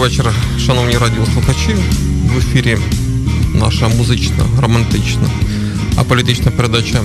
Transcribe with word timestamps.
Доброго 0.00 0.16
вечора, 0.16 0.34
шановні 0.66 0.98
радіослухачі. 0.98 1.76
В 2.24 2.38
ефірі 2.38 2.78
наша 3.54 3.88
музична, 3.88 4.44
романтична, 4.60 5.30
аполітична 5.96 6.50
передача 6.50 7.00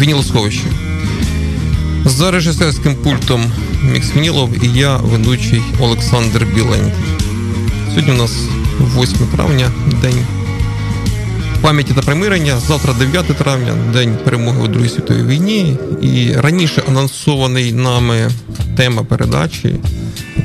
Вінілосховище. 0.00 0.64
За 2.04 2.30
режисерським 2.30 2.94
пультом 2.94 3.44
Мікс 3.82 4.16
Вінілов 4.16 4.64
і 4.64 4.78
я, 4.78 4.96
ведучий 4.96 5.62
Олександр 5.80 6.46
Біленький. 6.54 7.04
Сьогодні 7.88 8.12
у 8.12 8.16
нас 8.16 8.32
8 8.98 9.26
травня, 9.26 9.70
день 10.02 10.26
пам'яті 11.60 11.94
та 11.94 12.00
примирення. 12.00 12.60
Завтра 12.68 12.92
9 12.92 13.26
травня, 13.26 13.72
день 13.92 14.18
перемоги 14.24 14.62
у 14.62 14.68
Другій 14.68 14.88
світовій 14.88 15.22
війні. 15.22 15.76
І 16.02 16.32
раніше 16.32 16.82
анонсований 16.88 17.72
нами 17.72 18.30
тема 18.76 19.04
передачі, 19.04 19.74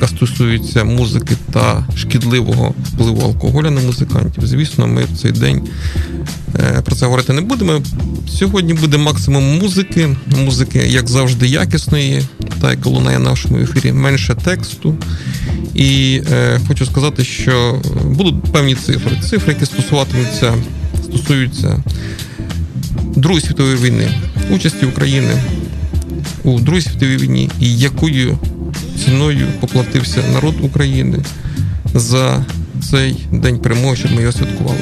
яка 0.03 0.15
стосується 0.15 0.83
музики 0.83 1.35
та 1.51 1.87
шкідливого 1.95 2.73
впливу 2.85 3.21
алкоголя 3.21 3.71
на 3.71 3.81
музикантів. 3.81 4.47
Звісно, 4.47 4.87
ми 4.87 5.03
в 5.03 5.17
цей 5.17 5.31
день 5.31 5.67
е, 6.55 6.81
про 6.85 6.95
це 6.95 7.05
говорити 7.05 7.33
не 7.33 7.41
будемо. 7.41 7.81
Сьогодні 8.29 8.73
буде 8.73 8.97
максимум 8.97 9.59
музики, 9.59 10.15
музики, 10.45 10.79
як 10.79 11.09
завжди, 11.09 11.47
якісної, 11.47 12.21
та 12.61 12.71
яка 12.71 12.89
лунає 12.89 13.17
в 13.17 13.21
нашому 13.21 13.57
ефірі, 13.57 13.93
менше 13.93 14.35
тексту. 14.35 14.95
І 15.73 16.21
е, 16.31 16.59
хочу 16.67 16.85
сказати, 16.85 17.23
що 17.23 17.81
будуть 18.05 18.43
певні 18.43 18.75
цифри. 18.75 19.11
Цифри, 19.29 19.53
які 19.53 19.65
стосуватимуться, 19.65 20.53
стосуються 21.03 21.83
Другої 23.15 23.41
світової 23.41 23.75
війни, 23.75 24.09
участі 24.49 24.85
України 24.85 25.41
у 26.43 26.59
Другій 26.59 26.81
світовій 26.81 27.17
війні 27.17 27.49
і 27.59 27.77
якою 27.77 28.37
ціною 29.05 29.47
поплатився 29.59 30.23
народ 30.33 30.55
України 30.61 31.19
за 31.93 32.45
цей 32.91 33.15
день 33.31 33.59
перемоги, 33.59 33.95
щоб 33.95 34.11
ми 34.11 34.21
його 34.21 34.33
святкували. 34.33 34.79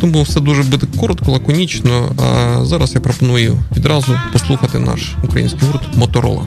Тому 0.00 0.22
все 0.22 0.40
дуже 0.40 0.62
буде 0.62 0.86
коротко, 1.00 1.32
лаконічно. 1.32 2.12
А 2.18 2.64
зараз 2.64 2.94
я 2.94 3.00
пропоную 3.00 3.58
відразу 3.76 4.18
послухати 4.32 4.78
наш 4.78 5.00
український 5.24 5.68
гурт 5.68 5.96
Моторола. 5.96 6.42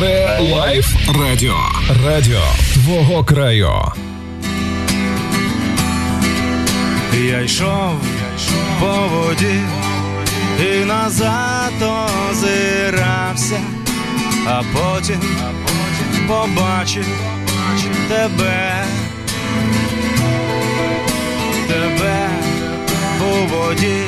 Ре-лайф 0.00 0.96
радіо. 1.20 1.56
Радіо 2.06 2.42
твого 2.74 3.24
краю. 3.24 3.70
Я 7.28 7.40
йшов 7.40 8.00
по 8.80 8.86
воді 8.86 9.60
і 10.58 10.84
назад 10.84 11.72
озирався, 12.30 13.60
а 14.46 14.62
потім 14.72 15.20
побачив 16.28 17.06
тебе, 18.08 18.84
тебе 21.68 22.28
у 23.20 23.46
воді, 23.46 24.02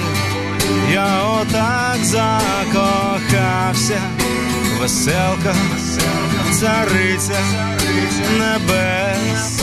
я 0.92 1.22
отак 1.24 1.98
закохався, 2.02 4.00
веселка, 4.80 5.54
цариця 6.52 7.40
небес. 8.38 9.62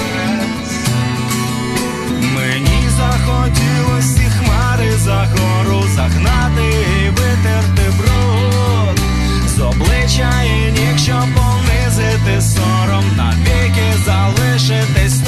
Мені 2.36 2.90
захотілось 2.98 4.16
ці 4.16 4.27
хмари 4.78 4.92
за 4.97 5.28
гору 5.38 5.83
загнати 5.95 6.67
і 7.03 7.09
витерти 7.09 7.92
бруд. 7.97 9.00
З 9.47 9.59
обличчя 9.59 10.44
і 10.44 10.72
ніг, 10.72 10.97
щоб 10.97 11.25
понизити 11.35 12.41
сором, 12.41 13.06
навіки 13.18 13.94
залишитись 14.06 15.27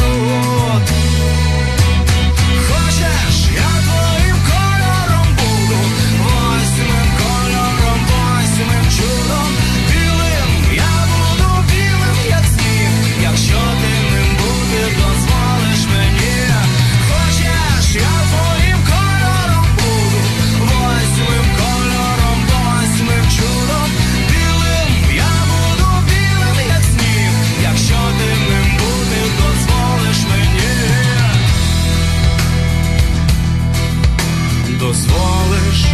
дозволиш, 34.89 35.85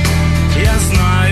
я 0.63 0.79
знаю. 0.79 1.24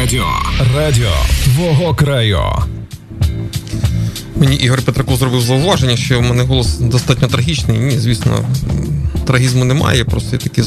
Радіо. 0.00 0.26
Радіо 0.76 1.12
твого 1.44 1.94
краю. 1.94 2.40
Мені 4.36 4.56
Ігор 4.56 4.82
Петраков 4.82 5.16
зробив 5.16 5.40
зауваження, 5.40 5.96
що 5.96 6.18
в 6.18 6.22
мене 6.22 6.42
голос 6.42 6.78
достатньо 6.78 7.28
трагічний. 7.28 7.78
Ні, 7.78 7.98
звісно, 7.98 8.44
трагізму 9.26 9.64
немає. 9.64 10.04
Просто 10.04 10.36
такі 10.36 10.62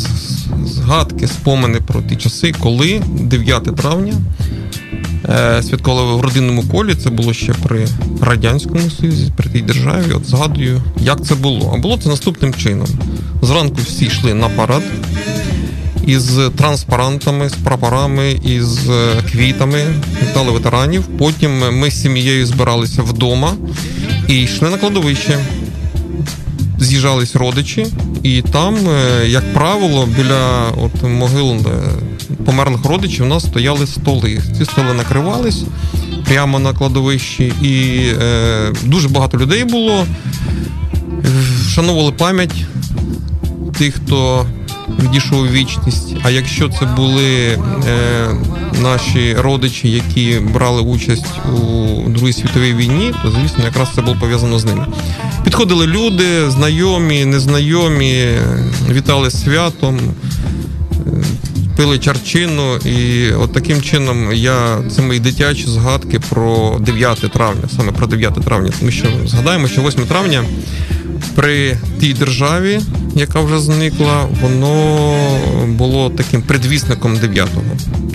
згадки, 0.66 1.28
спомини 1.28 1.80
про 1.88 2.02
ті 2.02 2.16
часи, 2.16 2.54
коли 2.60 3.02
9 3.20 3.76
травня 3.76 4.14
е, 5.30 5.64
святкували 5.64 6.16
в 6.16 6.22
родинному 6.22 6.64
колі. 6.64 6.96
Це 6.96 7.10
було 7.10 7.34
ще 7.34 7.54
при 7.54 7.88
Радянському 8.22 8.90
Союзі, 8.90 9.32
при 9.38 9.50
тій 9.50 9.62
державі. 9.62 10.14
От 10.16 10.26
згадую, 10.26 10.82
як 10.98 11.26
це 11.26 11.36
було. 11.36 11.74
А 11.76 11.78
було 11.78 11.98
це 11.98 12.10
наступним 12.10 12.54
чином. 12.54 12.88
Зранку 13.42 13.78
всі 13.84 14.06
йшли 14.06 14.34
на 14.34 14.50
парад 14.50 14.84
із 16.08 16.40
транспарантами, 16.58 17.50
з 17.50 17.54
прапорами, 17.54 18.32
із 18.32 18.90
е, 18.90 19.16
квітами, 19.32 19.86
вітали 20.24 20.52
ветеранів. 20.52 21.04
Потім 21.18 21.80
ми 21.80 21.92
з 21.92 22.02
сім'єю 22.02 22.46
збиралися 22.46 23.04
вдома 23.04 23.54
і 24.28 24.42
йшли 24.42 24.70
на 24.70 24.78
кладовище. 24.78 25.40
З'їжджались 26.80 27.36
родичі, 27.36 27.88
і 28.24 28.42
там, 28.42 28.76
е, 28.76 29.28
як 29.28 29.54
правило, 29.54 30.08
біля 30.18 30.70
от 30.78 31.04
могил 31.04 31.52
е, 31.52 31.60
померлих 32.46 32.86
родичів 32.86 33.26
у 33.26 33.28
нас 33.28 33.44
стояли 33.44 33.88
столи. 33.88 34.42
Ці 34.58 34.66
столи 34.66 34.94
накривались 34.94 35.64
прямо 36.26 36.60
на 36.60 36.74
кладовищі, 36.74 37.54
і 37.62 38.00
е, 38.22 38.74
дуже 38.84 39.10
багато 39.10 39.38
людей 39.38 39.64
було. 39.64 40.06
Вшановували 41.66 42.12
пам'ять 42.12 42.66
тих, 43.78 43.96
хто 43.96 44.46
відійшов 45.04 45.48
вічність. 45.48 46.16
А 46.24 46.30
якщо 46.30 46.70
це 46.70 46.86
були 46.86 47.48
е, 47.48 47.60
наші 48.82 49.34
родичі, 49.34 49.92
які 49.92 50.40
брали 50.54 50.82
участь 50.82 51.26
у 51.54 52.10
Другій 52.10 52.34
світовій 52.34 52.74
війні, 52.74 53.14
то 53.24 53.32
звісно, 53.32 53.64
якраз 53.64 53.90
це 53.96 54.02
було 54.02 54.18
пов'язано 54.20 54.60
з 54.60 54.66
ними. 54.66 54.88
Підходили 55.44 55.88
люди, 55.88 56.50
знайомі, 56.50 57.26
незнайомі, 57.26 58.28
вітали 58.92 59.32
святом. 59.32 60.00
Е, 61.08 61.24
пили 61.78 62.00
чарчину, 62.00 62.76
і 62.76 63.32
от 63.32 63.54
таким 63.54 63.82
чином 63.82 64.34
я 64.34 64.78
це 64.96 65.02
мої 65.02 65.20
дитячі 65.20 65.68
згадки 65.68 66.20
про 66.20 66.78
9 66.80 67.20
травня, 67.20 67.64
саме 67.76 67.92
про 67.92 68.08
9 68.08 68.34
травня. 68.34 68.72
Тому 68.80 68.92
що 68.92 69.08
згадаємо, 69.26 69.68
що 69.68 69.82
8 69.82 70.06
травня 70.06 70.44
при 71.36 71.78
тій 72.00 72.14
державі, 72.14 72.80
яка 73.16 73.42
вже 73.42 73.60
зникла, 73.60 74.26
воно 74.42 75.16
було 75.68 76.10
таким 76.10 76.42
предвісником 76.42 77.16
9-го. 77.16 77.62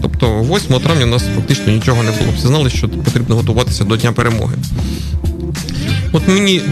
Тобто, 0.03 0.41
8 0.43 0.81
травня 0.81 1.05
у 1.05 1.09
нас 1.09 1.25
фактично 1.37 1.73
нічого 1.73 2.03
не 2.03 2.11
було. 2.11 2.33
Всі 2.37 2.47
знали, 2.47 2.71
що 2.71 2.89
потрібно 2.89 3.37
готуватися 3.37 3.85
до 3.85 3.97
Дня 3.97 4.13
перемоги. 4.13 4.55
От 6.13 6.29
мені 6.29 6.63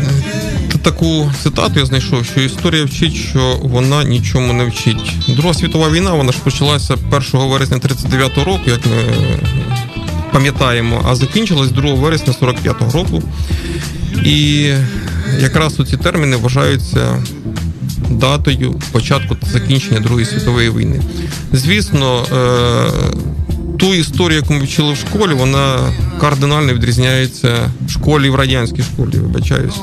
таку 0.87 1.33
цитату 1.43 1.81
я 1.81 1.87
знайшов, 1.87 2.25
що 2.25 2.41
історія 2.41 2.85
вчить, 2.85 3.15
що 3.15 3.59
вона 3.63 4.05
нічому 4.05 4.53
не 4.53 4.65
вчить. 4.65 5.13
Друга 5.29 5.55
світова 5.55 5.91
війна 5.91 6.13
вона 6.13 6.33
ж 6.33 6.39
почалася 6.45 6.95
1 7.35 7.49
вересня 7.49 7.77
39-го 7.77 8.45
року, 8.45 8.63
як 8.67 8.81
ми 8.87 8.93
пам'ятаємо, 10.33 11.05
а 11.09 11.15
закінчилась 11.15 11.71
2 11.71 11.95
вересня 11.95 12.35
45-го 12.41 12.93
року. 12.93 13.23
І 14.25 14.71
якраз 15.41 15.81
у 15.81 15.85
ці 15.85 15.97
терміни 15.97 16.37
вважаються 16.37 17.23
датою 18.11 18.81
початку 18.93 19.35
та 19.35 19.47
закінчення 19.47 20.01
Другої 20.01 20.27
світової 20.27 20.71
війни. 20.71 21.01
Звісно, 21.53 22.25
е, 22.33 23.17
ту 23.79 23.95
історію, 23.95 24.41
яку 24.41 24.55
ми 24.55 24.65
вчили 24.65 24.93
в 24.93 24.97
школі, 24.97 25.35
вона 25.35 25.79
кардинально 26.21 26.75
відрізняється 26.75 27.71
в 27.87 27.91
школі 27.91 28.31
в 28.31 28.35
радянській 28.35 28.83
школі, 28.83 29.17
вибачаюсь. 29.17 29.75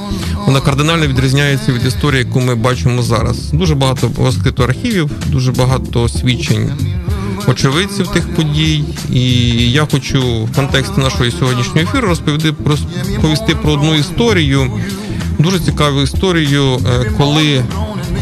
Вона 0.46 0.62
кардинально 0.62 1.08
відрізняється 1.08 1.72
від 1.72 1.86
історії, 1.86 2.24
яку 2.28 2.40
ми 2.40 2.56
бачимо 2.56 3.02
зараз. 3.02 3.52
Дуже 3.52 3.76
багато 3.76 4.12
розкрито 4.18 4.64
архівів, 4.64 5.12
дуже 5.28 5.52
багато 5.52 6.10
свідчень 6.10 6.72
очевидців 7.48 8.08
тих 8.08 8.36
подій. 8.36 8.84
І 9.14 9.22
я 9.72 9.88
хочу 9.92 10.46
в 10.46 10.56
контексті 10.56 11.02
нашого 11.02 11.32
сьогоднішнього 11.32 11.80
ефіру 11.80 12.08
розповісти 12.08 13.56
про 13.56 13.72
одну 13.72 13.96
історію, 13.96 14.72
дуже 15.40 15.60
цікаву 15.60 16.02
історію, 16.02 16.80
е, 16.88 17.12
коли 17.18 17.64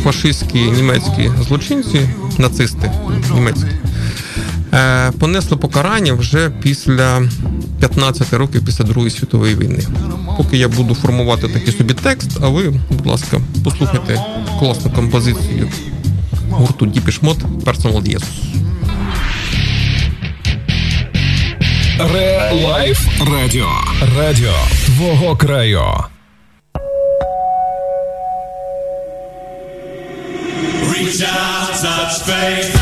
фашистські 0.03 0.59
німецькі 0.59 1.31
злочинці, 1.47 2.09
нацисти 2.37 2.91
німецькі, 3.33 3.67
е, 4.73 5.11
понесли 5.19 5.57
покарання 5.57 6.13
вже 6.13 6.49
після 6.49 7.21
15 7.79 8.33
років 8.33 8.65
після 8.65 8.85
Другої 8.85 9.11
світової 9.11 9.55
війни. 9.55 9.79
Поки 10.37 10.57
я 10.57 10.67
буду 10.67 10.95
формувати 10.95 11.47
такий 11.47 11.73
собі 11.73 11.93
текст, 11.93 12.31
а 12.41 12.47
ви, 12.47 12.73
будь 12.89 13.05
ласка, 13.05 13.41
послухайте 13.63 14.25
класну 14.59 14.91
композицію 14.91 15.69
гурту 16.49 16.85
Діпішмот 16.85 17.37
Personal 17.65 18.01
Jesus. 18.01 18.23
Ре 22.13 22.51
Лайф 22.63 23.07
Радіо. 23.31 23.69
Радіо 24.17 24.53
твого 24.85 25.35
краю. 25.35 25.81
such 31.81 32.21
faith. 32.21 32.80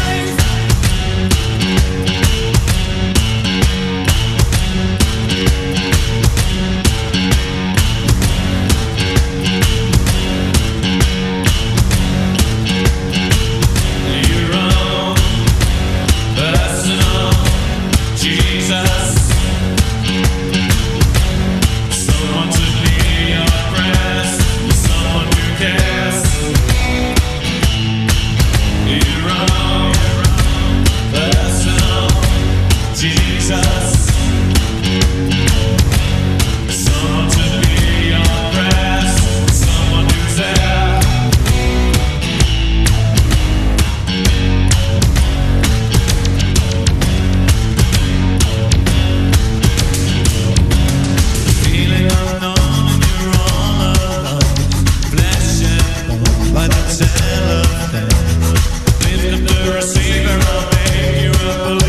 You're 59.69 59.77
a 59.77 59.81
savior, 59.83 60.29
I'll 60.31 60.71
bang 60.71 61.23
you 61.23 61.29
up 61.29 61.88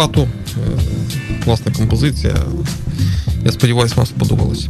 хату. 0.00 0.28
Е, 0.46 1.44
Класна 1.44 1.72
композиція. 1.72 2.36
Я 3.44 3.52
сподіваюся, 3.52 3.94
вам 3.96 4.06
сподобалось. 4.06 4.68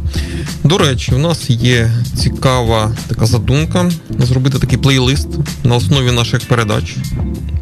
До 0.63 0.77
речі, 0.77 1.11
у 1.15 1.17
нас 1.17 1.49
є 1.49 1.91
цікава 2.15 2.95
така 3.07 3.25
задумка 3.25 3.91
зробити 4.19 4.59
такий 4.59 4.77
плейлист 4.77 5.27
на 5.63 5.75
основі 5.75 6.11
наших 6.11 6.39
передач, 6.47 6.95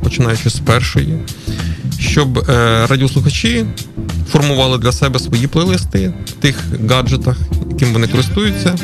починаючи 0.04 0.50
з 0.50 0.60
першої, 0.60 1.20
щоб 2.00 2.38
е, 2.38 2.44
радіослухачі 2.88 3.66
формували 4.32 4.78
для 4.78 4.92
себе 4.92 5.20
свої 5.20 5.48
плейлисти 5.48 6.14
в 6.26 6.32
тих 6.32 6.64
гаджетах, 6.90 7.38
яким 7.72 7.94
вони 7.94 8.08
користуються. 8.08 8.76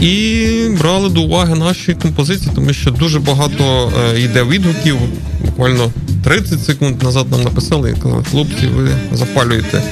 І 0.00 0.46
брали 0.80 1.08
до 1.08 1.22
уваги 1.22 1.54
наші 1.54 1.94
композиції, 1.94 2.50
тому 2.54 2.72
що 2.72 2.90
дуже 2.90 3.20
багато 3.20 3.92
е, 4.14 4.20
йде 4.20 4.42
відгуків. 4.42 4.96
Буквально 5.44 5.90
30 6.24 6.64
секунд 6.64 7.02
назад 7.02 7.26
нам 7.30 7.42
написали 7.42 7.90
і 7.90 8.02
казали, 8.02 8.24
хлопці, 8.30 8.66
ви 8.66 8.88
запалюєте 9.12 9.82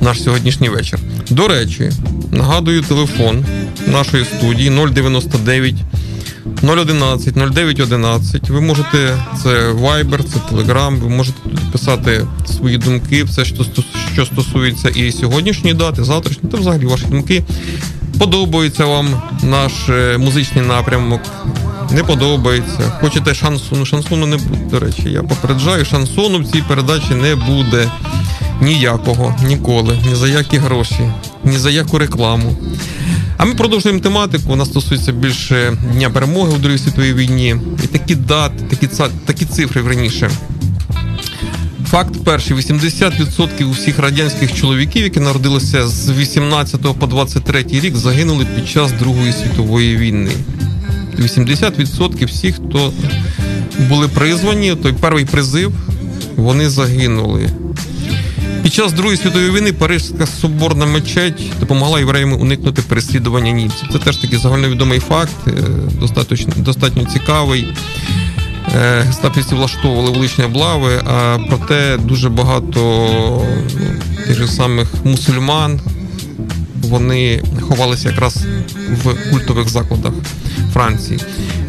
наш 0.00 0.22
сьогоднішній 0.22 0.68
вечір. 0.68 0.98
До 1.30 1.48
речі, 1.48 1.90
нагадую 2.32 2.82
телефон 2.82 3.44
нашої 3.86 4.24
студії 4.24 4.70
099 4.70 5.74
011 6.62 7.36
0911. 7.36 8.50
Ви 8.50 8.60
можете 8.60 9.16
це 9.42 9.48
Viber, 9.72 10.22
це 10.22 10.38
Telegram, 10.54 11.00
ви 11.00 11.08
можете 11.08 11.38
тут 11.44 11.72
писати 11.72 12.26
свої 12.46 12.78
думки, 12.78 13.24
все, 13.24 13.44
що 13.44 13.56
стос- 13.56 13.84
що 14.12 14.26
стосується 14.26 14.88
і 14.88 15.12
сьогоднішньої 15.12 15.74
дати, 15.76 16.04
завтрашньої, 16.04 16.52
та 16.52 16.58
взагалі 16.58 16.86
ваші 16.86 17.04
думки. 17.06 17.42
Подобається 18.18 18.84
вам 18.84 19.22
наш 19.42 19.72
е, 19.88 20.18
музичний 20.18 20.64
напрямок. 20.66 21.20
Не 21.92 22.04
подобається. 22.04 22.92
Хочете 23.00 23.34
шансону? 23.34 23.86
Шансону 23.86 24.26
не 24.26 24.36
буде. 24.36 24.58
До 24.70 24.80
речі, 24.80 25.10
я 25.10 25.22
попереджаю, 25.22 25.84
шансону 25.84 26.38
в 26.38 26.46
цій 26.46 26.62
передачі 26.62 27.14
не 27.14 27.36
буде 27.36 27.90
ніякого, 28.60 29.36
ніколи, 29.46 29.98
ні 30.08 30.14
за 30.14 30.28
які 30.28 30.56
гроші, 30.56 31.10
ні 31.44 31.58
за 31.58 31.70
яку 31.70 31.98
рекламу. 31.98 32.56
А 33.36 33.44
ми 33.44 33.54
продовжуємо 33.54 34.00
тематику. 34.00 34.44
Вона 34.46 34.64
стосується 34.64 35.12
більше 35.12 35.76
Дня 35.92 36.10
перемоги 36.10 36.52
у 36.52 36.58
Другій 36.58 36.78
світовій 36.78 37.12
війні. 37.12 37.56
І 37.84 37.86
такі 37.86 38.14
дати, 38.14 38.64
такі, 38.70 38.88
такі 39.26 39.44
цифри 39.44 39.82
раніше. 39.82 40.30
Факт 41.86 42.24
перший: 42.24 42.56
80% 42.56 43.70
усіх 43.70 43.98
радянських 43.98 44.54
чоловіків, 44.54 45.02
які 45.02 45.20
народилися 45.20 45.88
з 45.88 46.10
18 46.10 46.80
по 46.98 47.06
23 47.06 47.64
рік, 47.70 47.96
загинули 47.96 48.46
під 48.56 48.68
час 48.68 48.92
Другої 48.92 49.32
світової 49.32 49.96
війни. 49.96 50.32
80% 51.18 52.26
всіх, 52.26 52.54
хто 52.54 52.92
були 53.88 54.08
призвані, 54.08 54.74
той 54.74 54.92
перший 54.92 55.24
призив, 55.24 55.72
вони 56.36 56.68
загинули. 56.68 57.50
Під 58.62 58.74
час 58.74 58.92
Другої 58.92 59.16
світової 59.16 59.50
війни 59.50 59.72
Парижська 59.72 60.26
соборна 60.26 60.86
мечеть 60.86 61.52
допомогла 61.60 61.98
євреям 61.98 62.32
уникнути 62.32 62.82
переслідування 62.82 63.52
німців. 63.52 63.88
Це 63.92 63.98
теж 63.98 64.16
такий 64.16 64.38
загальновідомий 64.38 65.00
факт, 65.00 65.36
е, 65.46 65.52
достатньо, 66.00 66.36
достатньо 66.56 67.04
цікавий. 67.04 67.66
Е, 68.76 69.00
Гестапівці 69.00 69.54
влаштовували 69.54 70.10
вуличні 70.10 70.44
облави, 70.44 71.02
а 71.06 71.38
проте 71.48 71.96
дуже 71.96 72.28
багато 72.28 72.80
ну, 72.80 73.44
тих 74.26 74.36
же 74.36 74.48
самих 74.48 74.88
мусульман 75.04 75.80
вони 76.90 77.42
ховалися 77.60 78.08
якраз 78.08 78.36
в 79.04 79.30
культових 79.30 79.68
закладах 79.68 80.12
Франції. 80.72 81.20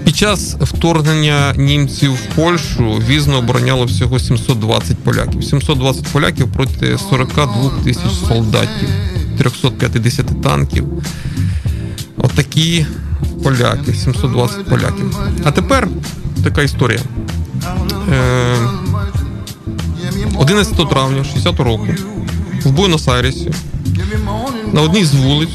Під 0.03 0.15
час 0.15 0.55
вторгнення 0.61 1.53
німців 1.57 2.13
в 2.13 2.35
Польщу 2.35 3.01
візно 3.09 3.37
обороняло 3.37 3.85
всього 3.85 4.19
720 4.19 4.97
поляків. 4.97 5.43
720 5.43 6.07
поляків 6.07 6.51
проти 6.51 6.97
42 7.09 7.71
тисяч 7.83 8.11
солдатів, 8.27 8.89
350 9.37 10.41
танків. 10.41 10.87
Отакі 12.17 12.85
поляки, 13.43 13.93
720 13.93 14.65
поляків. 14.65 15.17
А 15.43 15.51
тепер 15.51 15.87
така 16.43 16.61
історія. 16.61 16.99
Е, 18.11 18.55
11 20.37 20.89
травня 20.89 21.23
60 21.23 21.59
року 21.59 21.87
в 22.63 22.71
Буенос-Айресі 22.71 23.53
на 24.73 24.81
одній 24.81 25.05
з 25.05 25.13
вулиць 25.13 25.49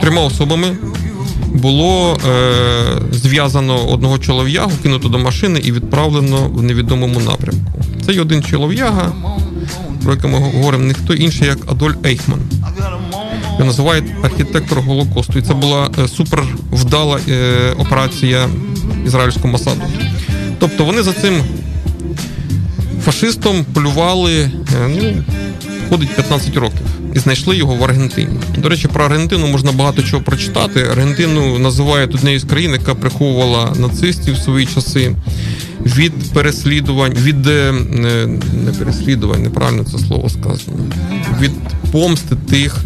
трьома 0.00 0.22
особами 0.22 0.76
було 1.54 2.18
е, 2.28 2.38
зв'язано 3.12 3.86
одного 3.86 4.18
чолов'ягу, 4.18 4.72
кинуто 4.82 5.08
до 5.08 5.18
машини 5.18 5.60
і 5.64 5.72
відправлено 5.72 6.48
в 6.48 6.62
невідомому 6.62 7.20
напрямку. 7.20 7.82
Цей 8.06 8.20
один 8.20 8.42
чолов'яга, 8.42 9.12
про 10.04 10.14
якого 10.14 10.40
ми 10.40 10.52
говоримо, 10.52 10.84
не 10.84 10.94
хто 10.94 11.14
інший, 11.14 11.46
як 11.46 11.58
Адольф 11.70 11.96
Ейхман. 12.06 12.40
Його 13.52 13.64
називають 13.64 14.04
архітектор 14.22 14.80
Голокосту. 14.80 15.38
І 15.38 15.42
це 15.42 15.54
була 15.54 15.90
е, 15.98 16.08
супер 16.08 16.44
вдала 16.72 17.18
е, 17.28 17.70
операція 17.78 18.48
ізраїльського 19.06 19.48
Масаду. 19.48 19.82
Тобто 20.58 20.84
вони 20.84 21.02
за 21.02 21.12
цим 21.12 21.42
фашистом 23.04 23.64
полювали, 23.74 24.40
е, 24.40 24.50
ну, 24.88 25.24
входить 25.86 26.14
15 26.14 26.56
років. 26.56 26.86
І 27.14 27.18
знайшли 27.18 27.56
його 27.56 27.74
в 27.74 27.84
Аргентині. 27.84 28.40
До 28.58 28.68
речі, 28.68 28.88
про 28.88 29.04
Аргентину 29.04 29.46
можна 29.46 29.72
багато 29.72 30.02
чого 30.02 30.22
прочитати. 30.22 30.86
Аргентину 30.92 31.58
називають 31.58 32.14
однією 32.14 32.40
з 32.40 32.44
країн, 32.44 32.70
яка 32.70 32.94
приховувала 32.94 33.74
нацистів 33.78 34.34
в 34.34 34.38
свої 34.38 34.66
часи 34.66 35.14
від 35.96 36.12
переслідувань, 36.32 37.12
від 37.12 37.46
е, 37.46 37.72
не 38.64 38.72
переслідувань, 38.78 39.42
неправильно 39.42 39.84
це 39.84 39.98
слово 39.98 40.28
сказано, 40.28 40.78
від 41.40 41.50
помсти 41.92 42.36
тих 42.50 42.76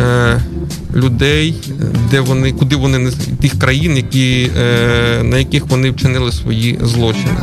е, 0.00 0.40
людей, 0.94 1.54
де 2.10 2.20
вони, 2.20 2.52
куди 2.52 2.76
вони 2.76 2.98
не 2.98 3.10
тих 3.40 3.58
країн, 3.58 3.96
які, 3.96 4.50
е, 4.58 5.22
на 5.22 5.38
яких 5.38 5.66
вони 5.66 5.90
вчинили 5.90 6.32
свої 6.32 6.78
злочини. 6.82 7.40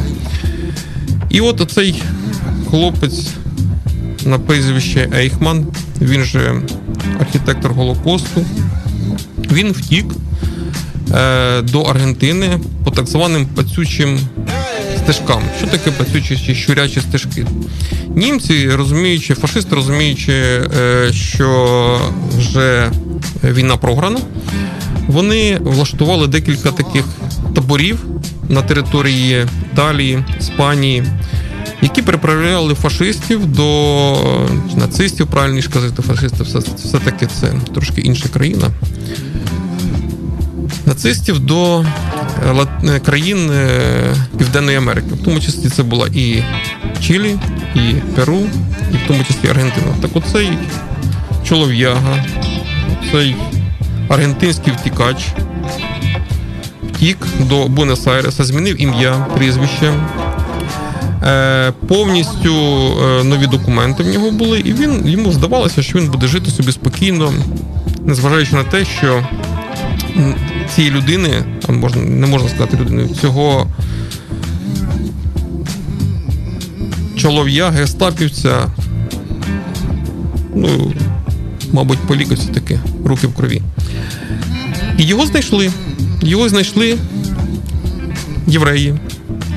І 1.29 1.41
от 1.41 1.61
оцей 1.61 2.01
хлопець 2.69 3.27
на 4.25 4.39
прізвище 4.39 5.09
Ейхман, 5.15 5.67
він 6.01 6.23
же 6.23 6.61
архітектор 7.19 7.73
Голокосту, 7.73 8.45
він 9.51 9.71
втік 9.71 10.05
е, 11.13 11.61
до 11.61 11.81
Аргентини 11.81 12.59
по 12.83 12.91
так 12.91 13.07
званим 13.07 13.45
пацючим 13.45 14.19
стежкам. 14.97 15.41
Що 15.57 15.67
таке 15.67 15.91
пацючі 15.91 16.37
чи 16.37 16.55
щурячі 16.55 17.01
стежки? 17.01 17.45
Німці, 18.15 18.69
розуміючи, 18.69 19.33
фашисти 19.35 19.75
розуміючи, 19.75 20.33
е, 20.33 21.13
що 21.13 21.99
вже 22.37 22.91
війна 23.43 23.77
програна, 23.77 24.19
вони 25.07 25.57
влаштували 25.61 26.27
декілька 26.27 26.71
таких 26.71 27.05
таборів 27.55 28.05
на 28.49 28.61
території 28.61 29.45
Італії, 29.73 30.23
Іспанії, 30.39 31.03
які 31.81 32.01
переправляли 32.01 32.75
фашистів 32.75 33.45
до 33.45 34.15
нацистів, 34.75 35.27
правильніше 35.27 35.69
казати, 35.69 36.01
фашисти, 36.01 36.43
все, 36.43 36.59
все-таки 36.59 37.27
це 37.39 37.53
трошки 37.73 38.01
інша 38.01 38.29
країна. 38.29 38.67
Нацистів 40.85 41.39
до 41.39 41.79
е, 41.79 42.67
е, 42.83 42.99
країн 42.99 43.51
е, 43.51 43.69
Південної 44.37 44.77
Америки. 44.77 45.07
В 45.21 45.23
тому 45.23 45.39
числі 45.39 45.69
це 45.69 45.83
була 45.83 46.07
і 46.07 46.43
Чилі, 47.01 47.37
і 47.75 47.93
Перу, 48.15 48.41
і 48.93 48.95
в 48.95 49.07
тому 49.07 49.23
числі 49.23 49.49
Аргентина. 49.49 49.87
Так 50.01 50.15
оцей 50.15 50.49
чолов'яга, 51.43 52.25
цей 53.11 53.35
аргентинський 54.09 54.73
втікач 54.73 55.27
втік 56.99 57.17
до 57.39 57.67
Буенос-Айреса, 57.67 58.43
змінив 58.43 58.81
ім'я, 58.81 59.27
прізвище. 59.37 59.93
Е, 61.23 61.71
повністю 61.87 62.53
е, 62.53 63.23
нові 63.23 63.47
документи 63.47 64.03
в 64.03 64.07
нього 64.07 64.31
були, 64.31 64.59
і 64.59 64.73
він 64.73 65.07
йому 65.07 65.31
здавалося, 65.31 65.83
що 65.83 65.99
він 65.99 66.09
буде 66.09 66.27
жити 66.27 66.51
собі 66.51 66.71
спокійно, 66.71 67.33
незважаючи 68.05 68.55
на 68.55 68.63
те, 68.63 68.85
що 68.85 69.27
цієї 70.75 70.93
людини, 70.93 71.43
а 71.67 71.71
можна 71.71 72.01
не 72.01 72.27
можна 72.27 72.49
сказати 72.49 72.77
людини, 72.77 73.07
цього 73.21 73.67
чолов'я, 77.15 77.69
гестапівця, 77.69 78.65
ну, 80.55 80.93
мабуть, 81.71 81.99
полікався 81.99 82.47
таки, 82.53 82.79
руки 83.05 83.27
в 83.27 83.35
крові. 83.35 83.61
І 84.97 85.03
його 85.03 85.25
знайшли. 85.25 85.71
Його 86.21 86.49
знайшли 86.49 86.97
євреї, 88.47 88.95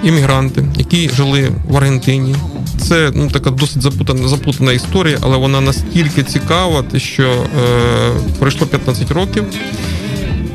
іммігранти, 0.03 0.65
які 0.77 1.09
жили 1.09 1.51
в 1.69 1.77
Аргентині. 1.77 2.35
це 2.79 3.13
ну, 3.15 3.31
така 3.31 3.51
досить 3.51 3.83
запутана, 3.83 4.29
заплутана 4.29 4.73
історія, 4.73 5.19
але 5.21 5.37
вона 5.37 5.61
настільки 5.61 6.23
цікава, 6.23 6.85
що 6.97 7.29
е, 7.29 8.13
пройшло 8.39 8.67
15 8.67 9.11
років, 9.11 9.45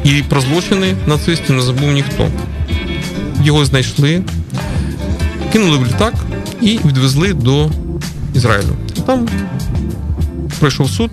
і 0.04 0.24
про 0.30 0.42
злочини 0.42 0.96
нацистів 1.08 1.56
не 1.56 1.62
забув 1.62 1.92
ніхто. 1.92 2.28
Його 3.44 3.66
знайшли, 3.66 4.22
кинули 5.52 5.78
в 5.78 5.88
літак 5.88 6.14
і 6.62 6.80
відвезли 6.86 7.34
до 7.34 7.70
Ізраїлю. 8.36 8.76
Там 9.06 9.28
пройшов 10.60 10.90
суд, 10.90 11.12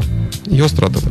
його 0.51 0.69
стратили. 0.69 1.07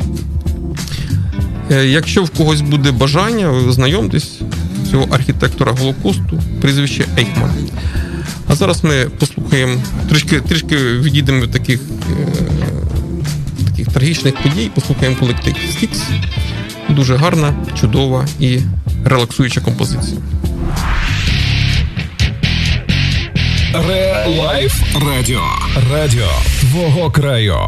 Е, 1.71 1.85
якщо 1.85 2.23
в 2.23 2.29
когось 2.29 2.61
буде 2.61 2.91
бажання, 2.91 3.71
знайомтесь 3.71 4.39
цього 4.93 5.07
архітектора 5.11 5.71
Голокосту, 5.71 6.41
прізвище 6.61 7.05
Ейхман. 7.17 7.51
А 8.47 8.55
зараз 8.55 8.83
ми 8.83 9.05
послухаємо, 9.19 9.81
трішки 10.09 10.39
трішки 10.39 10.75
відійдемо 10.77 11.41
від 11.41 11.51
таких 11.51 11.79
е, 11.79 13.65
таких 13.69 13.87
трагічних 13.87 14.35
подій, 14.43 14.71
послухаємо 14.75 15.17
колектив 15.19 15.55
Стікс. 15.71 16.01
Дуже 16.89 17.15
гарна, 17.15 17.53
чудова 17.81 18.27
і 18.39 18.59
релаксуюча 19.05 19.61
композиція. 19.61 20.17
Релайф 23.87 24.81
Радіо. 25.07 25.43
Радіо 25.91 26.29
твого 26.61 27.11
краю. 27.11 27.59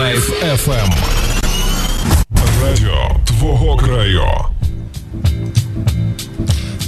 Лайф 0.00 0.42
FM. 0.42 0.92
Радіо 2.62 3.16
твого 3.24 3.76
краю. 3.76 4.22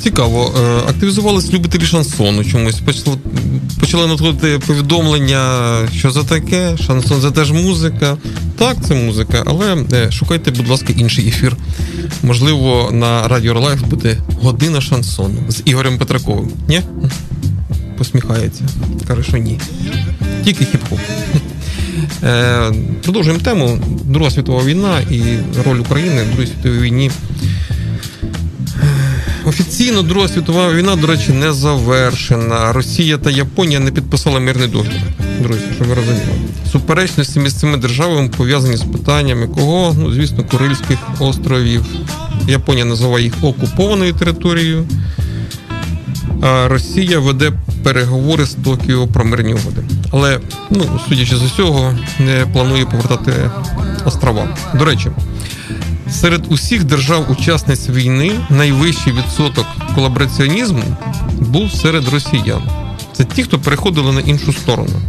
Цікаво, 0.02 0.54
е, 0.58 0.90
активізувались 0.90 1.52
любителі 1.52 1.82
шансону 1.82 2.44
чомусь. 2.44 2.80
Почали, 2.80 3.16
почали 3.80 4.06
надходити 4.06 4.58
повідомлення, 4.66 5.72
що 5.96 6.10
за 6.10 6.22
таке, 6.22 6.76
шансон 6.86 7.20
це 7.20 7.30
теж 7.30 7.52
музика. 7.52 8.16
Так, 8.58 8.76
це 8.88 8.94
музика, 8.94 9.42
але 9.46 9.76
е, 9.92 10.10
шукайте, 10.12 10.50
будь 10.50 10.68
ласка, 10.68 10.92
інший 10.96 11.28
ефір. 11.28 11.56
Можливо, 12.22 12.90
на 12.92 13.28
Радіо 13.28 13.54
Релайф 13.54 13.82
буде 13.82 14.16
година 14.42 14.80
шансону 14.80 15.38
з 15.48 15.62
Ігорем 15.64 15.98
Петраковим. 15.98 16.50
Ні? 16.68 16.82
Посміхається. 17.98 18.64
Каже, 19.08 19.22
що 19.22 19.36
ні. 19.36 19.60
Тільки 20.44 20.64
хіп-хоп. 20.64 20.98
Е, 22.24 22.72
Продовжуємо 23.02 23.42
тему. 23.44 23.78
Друга 24.04 24.30
світова 24.30 24.64
війна 24.64 25.00
і 25.00 25.22
роль 25.66 25.78
України 25.78 26.22
в 26.22 26.34
Другій 26.34 26.46
світовій 26.46 26.78
війні. 26.78 27.10
Офіційно 29.44 30.02
Друга 30.02 30.28
світова 30.28 30.72
війна, 30.72 30.96
до 30.96 31.06
речі, 31.06 31.32
не 31.32 31.52
завершена. 31.52 32.72
Росія 32.72 33.18
та 33.18 33.30
Японія 33.30 33.80
не 33.80 33.90
підписали 33.90 34.40
мирний 34.40 34.68
договір. 34.68 35.02
Друзі, 35.40 35.60
щоб 35.76 35.86
ви 35.86 35.94
розуміли. 35.94 36.22
Суперечності 36.72 37.40
між 37.40 37.54
цими 37.54 37.76
державами 37.76 38.28
пов'язані 38.28 38.76
з 38.76 38.82
питаннями 38.82 39.46
кого? 39.46 39.96
Ну, 39.98 40.12
звісно, 40.12 40.44
Курильських 40.44 40.98
островів. 41.20 41.84
Японія 42.48 42.84
називає 42.84 43.24
їх 43.24 43.34
окупованою 43.42 44.12
територією. 44.12 44.84
А 46.42 46.68
Росія 46.68 47.18
веде 47.18 47.52
переговори 47.82 48.44
з 48.46 48.54
Токіо 48.54 49.06
про 49.06 49.24
мирні 49.24 49.54
угоди. 49.54 49.82
Але, 50.12 50.40
ну, 50.70 51.00
судячи 51.08 51.36
з 51.36 51.42
усього, 51.42 51.94
не 52.18 52.46
планує 52.52 52.86
повертати 52.86 53.50
острова. 54.04 54.48
До 54.74 54.84
речі, 54.84 55.10
Серед 56.12 56.44
усіх 56.48 56.84
держав-учасниць 56.84 57.88
війни 57.88 58.32
найвищий 58.50 59.12
відсоток 59.12 59.66
колабораціонізму 59.94 60.82
був 61.40 61.72
серед 61.72 62.08
росіян. 62.08 62.62
Це 63.12 63.24
ті, 63.24 63.42
хто 63.42 63.58
переходили 63.58 64.12
на 64.12 64.20
іншу 64.20 64.52
сторону. 64.52 65.00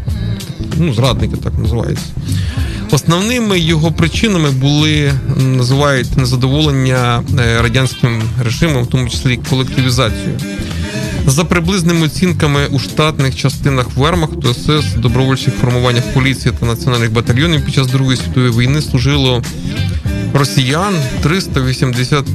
Ну, 0.78 0.94
зрадники 0.94 1.38
так 1.38 1.54
називаються. 1.58 2.06
Основними 2.92 3.60
його 3.60 3.92
причинами 3.92 4.52
були 4.52 5.14
називають 5.38 6.18
незадоволення 6.18 7.24
е, 7.40 7.62
радянським 7.62 8.24
режимом, 8.44 8.84
в 8.84 8.88
тому 8.88 9.10
числі 9.10 9.40
колективізацію. 9.50 10.40
За 11.28 11.46
приблизними 11.46 12.06
оцінками 12.06 12.68
у 12.72 12.80
штатних 12.80 13.36
частинах 13.36 13.88
Вермахту, 13.96 14.54
СС, 14.54 14.94
добровольчих 14.98 15.54
формуваннях 15.54 16.04
поліції 16.14 16.54
та 16.60 16.66
національних 16.66 17.12
батальйонів 17.12 17.66
під 17.66 17.74
час 17.74 17.88
Другої 17.88 18.18
світової 18.18 18.52
війни 18.52 18.82
служило 18.82 19.44
росіян 20.34 20.96
380 21.22 22.26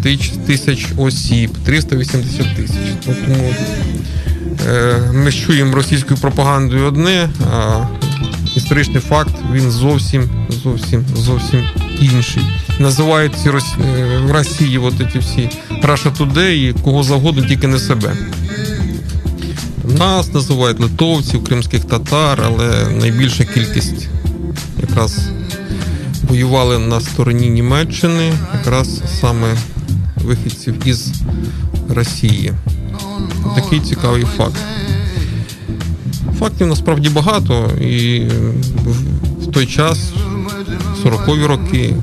тисяч 0.46 0.86
осіб. 0.96 1.50
380 1.64 2.56
тисяч. 2.56 2.76
Ну, 3.06 3.14
тому 3.24 3.54
е, 4.68 4.98
ми 5.12 5.32
чуємо 5.32 5.74
російською 5.74 6.20
пропагандою 6.20 6.84
одне, 6.84 7.30
а 7.52 7.80
історичний 8.56 9.00
факт 9.00 9.34
він 9.52 9.70
зовсім 9.70 10.30
зовсім 10.62 11.04
зовсім 11.16 11.64
інший. 12.00 12.42
Називають 12.78 13.32
ці 13.42 13.48
е, 13.48 13.52
в 14.24 14.30
Росії 14.30 14.78
от 14.78 14.94
ці 15.12 15.18
всі 15.18 15.50
Russia 15.82 16.16
Today 16.16 16.82
кого 16.82 17.02
завгодно, 17.02 17.42
тільки 17.42 17.66
не 17.66 17.78
себе. 17.78 18.16
Нас 19.96 20.34
називають 20.34 20.80
литовців, 20.80 21.44
кримських 21.44 21.84
татар, 21.84 22.42
але 22.44 22.88
найбільша 23.00 23.44
кількість 23.44 24.08
якраз 24.80 25.18
воювали 26.22 26.78
на 26.78 27.00
стороні 27.00 27.50
Німеччини, 27.50 28.32
якраз 28.54 29.02
саме 29.20 29.56
вихідців 30.16 30.88
із 30.88 31.12
Росії. 31.88 32.52
Такий 33.54 33.80
цікавий 33.80 34.24
факт. 34.36 34.56
Фактів 36.38 36.66
насправді 36.66 37.08
багато, 37.08 37.70
і 37.80 38.20
в 39.42 39.46
той 39.52 39.66
час, 39.66 40.12
40-ві 41.04 41.46
роки, 41.46 41.94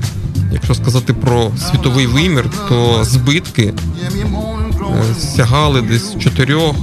якщо 0.52 0.74
сказати 0.74 1.12
про 1.14 1.50
світовий 1.70 2.06
вимір, 2.06 2.50
то 2.68 3.04
збитки 3.04 3.72
е, 3.72 5.14
сягали 5.18 5.82
десь 5.82 6.18
4 6.18 6.74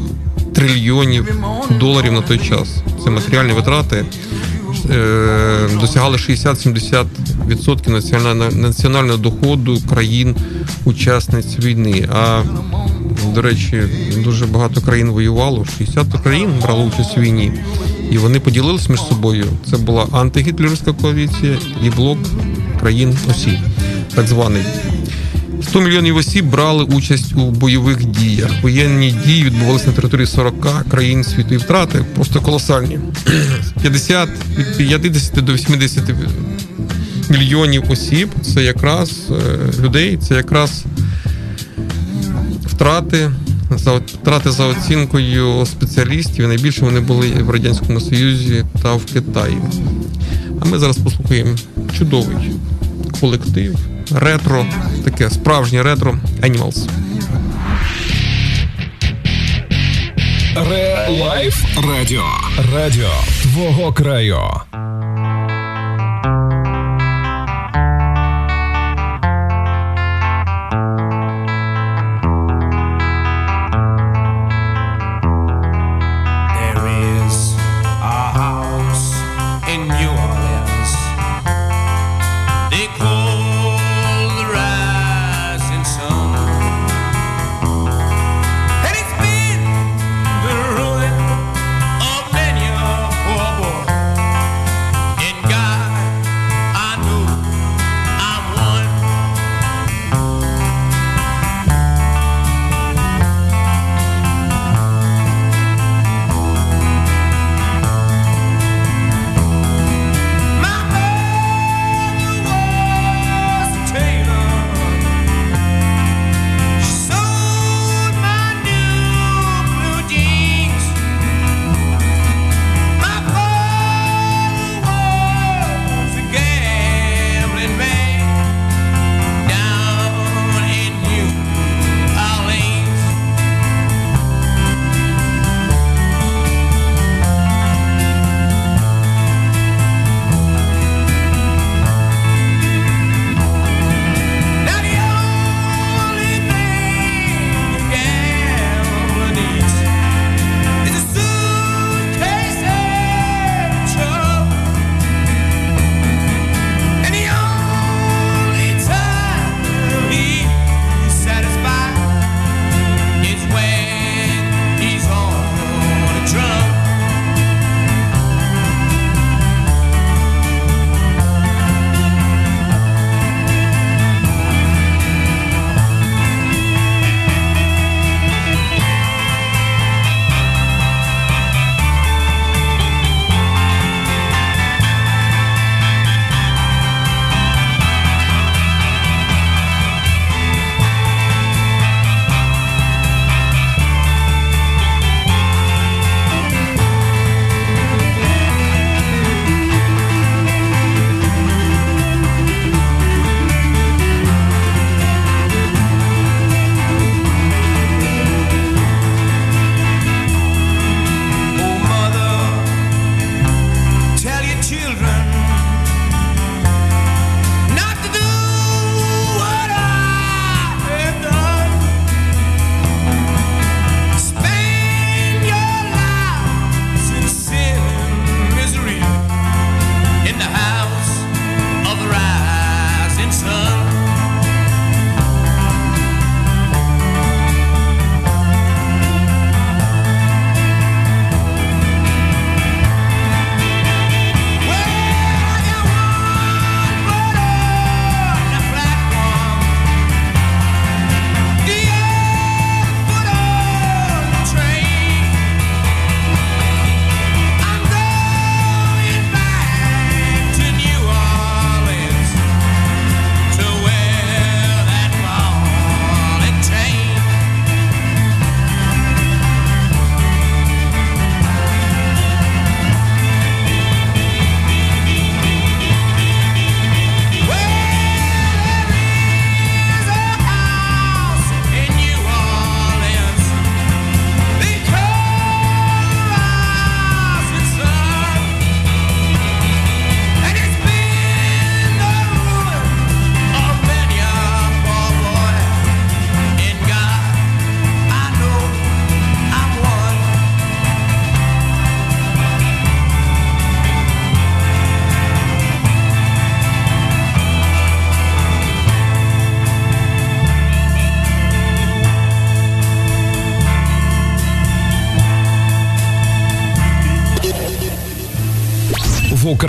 трильйонів 0.63 1.35
доларів 1.79 2.13
на 2.13 2.21
той 2.21 2.37
час. 2.37 2.77
Це 3.03 3.09
матеріальні 3.09 3.53
витрати 3.53 4.05
е, 4.89 5.69
досягали 5.81 6.17
60-70% 6.17 7.89
національного, 7.89 8.51
національного 8.51 9.17
доходу 9.17 9.81
країн-учасниць 9.89 11.59
війни. 11.59 12.09
А 12.13 12.41
до 13.35 13.41
речі, 13.41 13.83
дуже 14.23 14.45
багато 14.45 14.81
країн 14.81 15.09
воювало, 15.09 15.65
60 15.77 16.07
країн 16.23 16.49
брало 16.61 16.83
участь 16.83 17.17
у 17.17 17.21
війні, 17.21 17.53
і 18.11 18.17
вони 18.17 18.39
поділились 18.39 18.89
між 18.89 18.99
собою. 18.99 19.45
Це 19.69 19.77
була 19.77 20.07
антигітлерівська 20.11 20.93
коаліція 20.93 21.57
і 21.85 21.89
блок 21.89 22.17
країн 22.79 23.17
осі, 23.29 23.59
так 24.15 24.27
званий. 24.27 24.63
100 25.69 25.81
мільйонів 25.81 26.15
осіб 26.15 26.45
брали 26.45 26.83
участь 26.83 27.33
у 27.35 27.51
бойових 27.51 28.05
діях. 28.05 28.51
Воєнні 28.61 29.11
дії 29.25 29.43
відбувалися 29.43 29.87
на 29.87 29.93
території 29.93 30.27
40 30.27 30.89
країн 30.89 31.23
світу 31.23 31.53
і 31.53 31.57
втрати 31.57 32.05
просто 32.15 32.41
колосальні. 32.41 32.99
50, 33.81 34.29
від 34.57 34.77
50 34.77 35.45
до 35.45 35.53
80 35.53 36.03
мільйонів 37.29 37.91
осіб 37.91 38.29
це 38.53 38.63
якраз 38.63 39.11
е, 39.31 39.83
людей, 39.83 40.17
це 40.17 40.35
якраз 40.35 40.83
втрати. 42.65 43.31
За 43.75 43.93
втрати 43.93 44.51
за 44.51 44.65
оцінкою 44.65 45.65
спеціалістів 45.65 46.47
найбільше 46.47 46.85
вони 46.85 46.99
були 46.99 47.27
в 47.27 47.49
Радянському 47.49 47.99
Союзі 47.99 48.65
та 48.81 48.93
в 48.93 49.05
Китаї. 49.05 49.57
А 50.61 50.65
ми 50.65 50.79
зараз 50.79 50.97
послухаємо 50.97 51.55
чудовий 51.97 52.51
колектив, 53.21 53.75
ретро, 54.15 54.65
таке 55.03 55.29
справжнє 55.29 55.83
ретро 55.83 56.15
Animals. 56.41 56.89
Релайф 60.69 61.55
Радіо. 61.87 62.23
Радіо 62.73 63.09
твого 63.41 63.93
краю. 63.93 64.39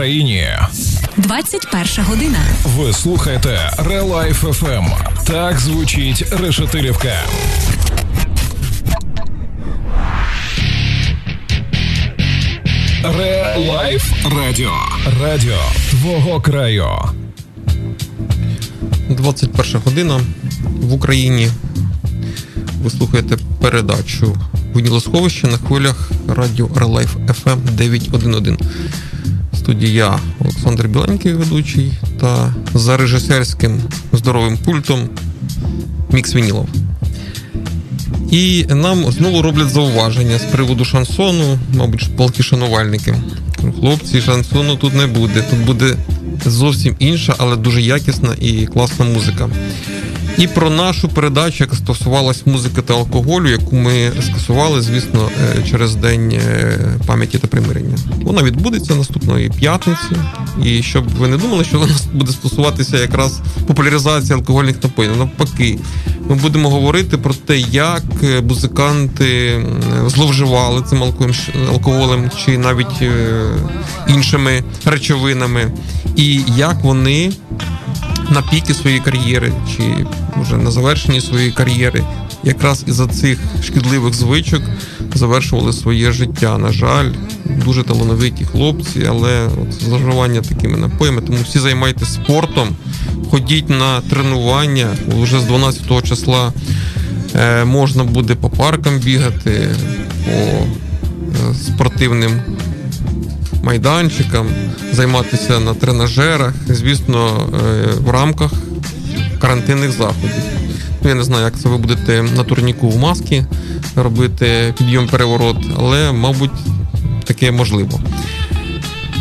Україні. 0.04 0.48
21 1.16 2.04
година. 2.04 2.38
Ви 2.64 2.92
слухаєте 2.92 3.70
Релайф 3.78 4.44
FM. 4.44 4.86
Так 5.26 5.60
звучить 5.60 6.24
Решетилівка. 6.32 7.12
Релайф 13.18 14.12
Радіо. 14.36 14.72
Радіо 15.22 15.58
твого 15.90 16.40
краю. 16.40 16.88
21 19.08 19.80
година 19.84 20.20
в 20.80 20.92
Україні. 20.92 21.48
Ви 22.82 22.90
слухаєте 22.90 23.36
передачу 23.60 24.36
Винілосховище 24.74 25.46
на 25.46 25.56
хвилях 25.56 26.10
радіо 26.28 26.68
Релайф 26.76 27.16
FM 27.16 27.58
911. 27.70 28.60
Студії 29.64 29.92
я, 29.92 30.18
Олександр 30.40 30.88
Біленький, 30.88 31.33
ведучий, 31.33 31.92
та 32.20 32.55
за 32.74 32.96
режисерським 32.96 33.81
здоровим 34.12 34.59
пультом 34.59 35.09
Мікс 36.11 36.35
Вінілов. 36.35 36.68
І 38.31 38.66
нам 38.68 39.12
знову 39.12 39.42
роблять 39.42 39.68
зауваження 39.68 40.38
з 40.38 40.42
приводу 40.42 40.85
шансону, 40.85 41.59
мабуть, 41.74 42.16
палки 42.16 42.42
шанувальники. 42.42 43.14
Хлопці, 43.81 44.20
шансону 44.20 44.77
тут 44.77 44.94
не 44.94 45.07
буде. 45.07 45.44
Тут 45.50 45.59
буде 45.59 45.96
зовсім 46.46 46.96
інша, 46.98 47.35
але 47.38 47.57
дуже 47.57 47.83
якісна 47.83 48.35
і 48.40 48.66
класна 48.66 49.05
музика. 49.05 49.48
І 50.38 50.46
про 50.46 50.70
нашу 50.70 51.08
передачу, 51.08 51.64
яка 51.64 51.76
стосувалась 51.76 52.46
музики 52.46 52.82
та 52.82 52.94
алкоголю, 52.94 53.48
яку 53.48 53.76
ми 53.76 54.12
скасували, 54.22 54.82
звісно, 54.82 55.30
е, 55.58 55.62
через 55.70 55.94
день 55.94 56.32
е, 56.32 56.78
пам'яті 57.06 57.38
та 57.38 57.46
примирення. 57.46 57.96
Вона 58.22 58.42
відбудеться 58.42 58.94
наступної 58.94 59.50
п'ятниці. 59.50 60.16
І 60.64 60.82
щоб 60.82 61.08
ви 61.08 61.28
не 61.28 61.36
думали, 61.36 61.64
що 61.64 61.78
вона 61.78 61.94
буде 62.12 62.32
стосуватися 62.32 62.98
якраз 62.98 63.40
популяризації 63.66 64.34
алкогольних 64.34 64.82
напоїв. 64.82 65.16
Навпаки, 65.16 65.78
ми 66.28 66.34
будемо 66.34 66.70
говорити 66.70 67.18
про 67.18 67.34
те, 67.34 67.58
як 67.58 68.04
е, 68.22 68.40
музиканти 68.40 69.60
зловживали 70.06 70.82
цим 70.82 71.02
алкоголем, 71.72 72.30
чи 72.44 72.58
навіть 72.58 73.02
іншими 74.08 74.64
речовинами, 74.84 75.72
і 76.16 76.40
як 76.56 76.76
вони 76.82 77.32
на 78.30 78.42
піки 78.42 78.74
своєї 78.74 79.00
кар'єри, 79.00 79.52
чи 79.76 80.06
вже 80.42 80.56
на 80.56 80.70
завершенні 80.70 81.20
своєї 81.20 81.50
кар'єри, 81.50 82.04
якраз 82.44 82.84
із-за 82.87 83.06
цих 83.06 83.38
шкідливих 83.62 84.14
звичок 84.14 84.62
завершували 85.14 85.72
своє 85.72 86.12
життя. 86.12 86.58
На 86.58 86.72
жаль, 86.72 87.10
дуже 87.64 87.82
талановиті 87.82 88.44
хлопці, 88.44 89.06
але 89.08 89.46
от 89.46 90.48
такими 90.48 90.78
напоями. 90.78 91.22
Тому 91.22 91.38
всі 91.44 91.58
займайтеся 91.58 92.12
спортом, 92.12 92.68
ходіть 93.30 93.68
на 93.68 94.00
тренування. 94.00 94.88
Вже 95.20 95.40
з 95.40 95.44
12-го 95.44 96.02
числа 96.02 96.52
е, 97.34 97.64
можна 97.64 98.04
буде 98.04 98.34
по 98.34 98.50
паркам 98.50 98.98
бігати, 98.98 99.76
по 100.24 100.30
е, 100.30 100.66
спортивним 101.54 102.40
майданчикам, 103.64 104.46
займатися 104.92 105.61
на 105.61 105.74
тренажерах, 105.74 106.55
звісно, 106.68 107.48
е, 107.55 107.87
в 108.00 108.11
рамках 108.11 108.50
карантинних 109.40 109.92
заходів. 109.92 110.31
Ну, 111.03 111.09
я 111.09 111.14
не 111.14 111.24
знаю, 111.24 111.44
як 111.44 111.59
це 111.59 111.68
ви 111.68 111.77
будете 111.77 112.22
на 112.22 112.44
турніку 112.44 112.90
в 112.90 112.98
маски 112.98 113.46
робити 113.96 114.74
підйом 114.79 115.07
переворот, 115.07 115.57
але, 115.79 116.12
мабуть, 116.12 116.50
таке 117.24 117.50
можливо. 117.50 118.00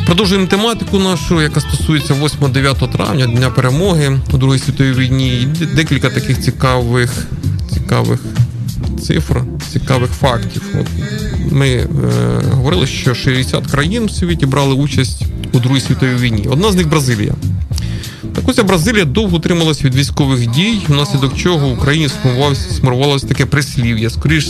Продовжуємо 0.06 0.48
тематику 0.48 1.00
нашу, 1.00 1.42
яка 1.42 1.62
стосується 1.62 2.14
8-9 2.14 2.92
травня, 2.92 3.26
Дня 3.28 3.50
перемоги 3.50 4.20
у 4.34 4.38
Другій 4.38 4.60
світовій 4.60 4.92
війні. 4.92 5.48
Декілька 5.76 6.10
таких 6.10 6.42
цікавих, 6.42 7.28
цікавих 7.74 8.20
цифр, 9.04 9.42
цікавих 9.74 10.12
фактів. 10.12 10.62
От 10.82 10.88
ми 11.52 11.68
е, 11.70 11.88
говорили, 12.52 12.88
що 12.88 13.14
60 13.14 13.68
країн 13.68 14.06
в 14.06 14.12
світі 14.12 14.46
брали 14.46 14.74
участь 14.74 15.24
у 15.54 15.60
Другій 15.60 15.80
світовій 15.80 16.16
війні. 16.16 16.48
Одна 16.52 16.72
з 16.72 16.76
них 16.76 16.90
Бразилія. 16.90 17.34
Так 18.36 18.50
ось 18.50 18.60
Бразилія 18.60 19.06
довго 19.06 19.38
утрималась 19.38 19.84
від 19.84 19.96
військових 19.96 20.48
дій, 20.48 20.82
внаслідок 20.88 21.38
чого 21.38 21.70
в 21.70 21.74
Україні 21.74 22.10
сформувалося, 22.70 23.28
таке 23.28 23.46
прислів'я. 23.46 24.10
Скоріш 24.10 24.48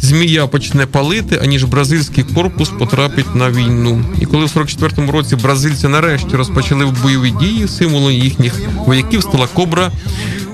змія 0.00 0.46
почне 0.46 0.86
палити, 0.86 1.40
аніж 1.42 1.64
бразильський 1.64 2.24
корпус 2.24 2.68
потрапить 2.68 3.34
на 3.34 3.50
війну. 3.50 4.04
І 4.20 4.26
коли 4.26 4.44
в 4.44 4.48
44-му 4.48 5.12
році 5.12 5.36
бразильці 5.36 5.88
нарешті 5.88 6.36
розпочали 6.36 6.94
бойові 7.02 7.30
дії, 7.40 7.68
символом 7.68 8.12
їхніх 8.12 8.60
вояків 8.86 9.22
стала 9.22 9.46
кобра 9.54 9.90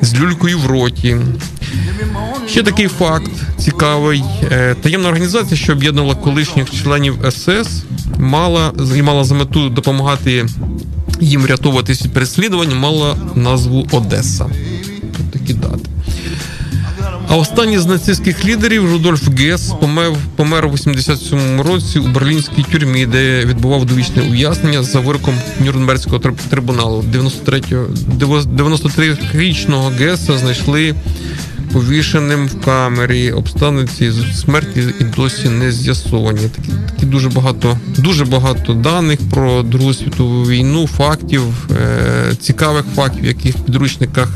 з 0.03 0.15
люлькою 0.15 0.59
в 0.59 0.67
роті. 0.67 1.17
Ще 2.57 2.63
такий 2.63 2.89
факт 2.89 3.31
цікавий. 3.59 4.25
Е, 4.53 4.75
Таємна 4.83 5.09
організація, 5.09 5.57
що 5.57 5.73
об'єднувала 5.73 6.15
колишніх 6.15 6.71
членів 6.83 7.19
СС, 7.31 7.85
мала 8.19 8.73
мала 9.03 9.25
за 9.25 9.35
мету 9.35 9.69
допомагати 9.69 10.47
їм 11.21 11.41
врятовуватись 11.41 12.03
від 12.03 12.13
переслідувань, 12.13 12.79
мала 12.79 13.17
назву 13.35 13.87
Одеса. 13.93 14.47
Такі 15.33 15.55
дати. 15.55 15.91
А 17.29 17.37
останній 17.37 17.79
з 17.79 17.87
нацистських 17.87 18.45
лідерів 18.45 18.93
Рудольф 18.93 19.29
Гес 19.39 19.73
помер, 19.81 20.13
помер 20.37 20.67
у 20.67 20.71
87-му 20.71 21.63
році 21.63 21.99
у 21.99 22.09
берлінській 22.09 22.63
тюрмі, 22.63 23.07
де 23.07 23.45
відбував 23.45 23.85
довічне 23.85 24.23
ув'язнення 24.23 24.83
за 24.83 25.01
вироком 25.01 25.35
Нюрнберзького 25.61 26.19
трибуналу. 26.51 27.05
93-го 27.13 27.87
93-річного 28.57 29.89
Геса 29.89 30.39
знайшли 30.39 30.95
повішеним 31.73 32.47
в 32.47 32.65
камері. 32.65 33.33
Обставини 33.33 33.87
цієї 33.87 34.17
смерті 34.35 34.85
і 35.01 35.05
досі 35.05 35.49
не 35.49 35.73
з'ясовані. 35.73 36.41
Такі, 36.57 36.69
такі 36.91 37.07
дуже 37.07 37.29
багато, 37.29 37.79
дуже 37.99 38.25
багато 38.25 38.75
даних 38.75 39.19
про 39.31 39.63
Другу 39.63 39.95
світову 39.95 40.43
війну, 40.43 40.87
фактів, 40.87 41.43
е- 41.71 42.35
цікавих 42.41 42.85
фактів, 42.95 43.25
яких 43.25 43.57
в 43.57 43.61
підручниках 43.61 44.29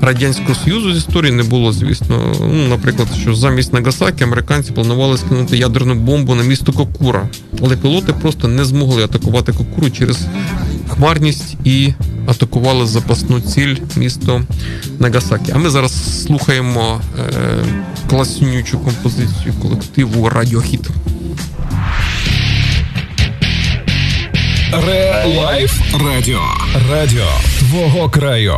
Радянського 0.00 0.54
Союзу 0.54 0.94
з 0.94 0.96
історії 0.96 1.32
не 1.32 1.42
було, 1.42 1.72
звісно. 1.72 2.32
Ну, 2.40 2.68
наприклад, 2.68 3.08
що 3.20 3.34
замість 3.34 3.72
Нагасакі 3.72 4.24
американці 4.24 4.72
планували 4.72 5.18
скинути 5.18 5.56
ядерну 5.56 5.94
бомбу 5.94 6.34
на 6.34 6.42
місто 6.42 6.72
Кокура, 6.72 7.28
але 7.62 7.76
пілоти 7.76 8.12
просто 8.12 8.48
не 8.48 8.64
змогли 8.64 9.04
атакувати 9.04 9.52
Кокуру 9.52 9.90
через 9.90 10.18
хмарність 11.00 11.56
і 11.64 11.92
атакували 12.26 12.86
запасну 12.86 13.40
ціль 13.40 13.76
місто 13.96 14.42
Нагасакі. 14.98 15.52
А 15.54 15.58
ми 15.58 15.70
зараз 15.70 16.24
слухаємо 16.26 17.00
е, 17.18 17.22
класнючу 18.10 18.78
композицію 18.78 19.54
колективу 19.62 20.28
Радіохіт. 20.28 20.88
Лайф 25.36 25.80
Радіо. 26.04 26.42
Радіо 26.90 27.28
твого 27.58 28.10
краю. 28.10 28.56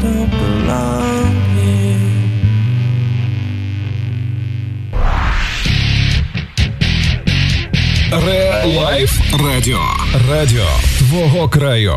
Don't 0.00 0.30
belong 0.30 1.34
here. 1.56 1.80
Релайф 8.26 9.20
Радіо. 9.44 9.80
Радіо 10.30 10.66
твого 10.98 11.48
краю. 11.48 11.94